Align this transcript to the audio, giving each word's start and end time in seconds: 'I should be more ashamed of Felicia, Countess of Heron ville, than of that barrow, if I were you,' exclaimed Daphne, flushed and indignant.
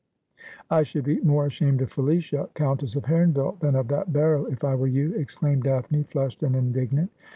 'I 0.77 0.81
should 0.81 1.03
be 1.03 1.19
more 1.19 1.45
ashamed 1.45 1.79
of 1.83 1.91
Felicia, 1.91 2.49
Countess 2.55 2.95
of 2.95 3.05
Heron 3.05 3.33
ville, 3.33 3.57
than 3.61 3.75
of 3.75 3.87
that 3.89 4.11
barrow, 4.11 4.47
if 4.47 4.63
I 4.63 4.73
were 4.73 4.87
you,' 4.87 5.13
exclaimed 5.13 5.61
Daphne, 5.61 6.01
flushed 6.01 6.41
and 6.41 6.55
indignant. 6.55 7.11